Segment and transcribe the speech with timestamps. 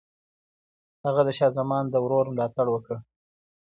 [1.05, 2.95] هغه د شاه زمان د ورور ملاتړ وکړ.